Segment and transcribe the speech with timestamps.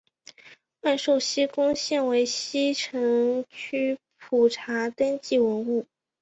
[0.79, 5.85] 万寿西宫现为西城区普查登记文物。